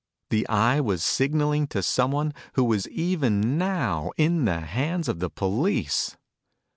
[0.31, 5.29] The Eye was signaling to someone who was even now in the hands of the
[5.29, 6.17] police!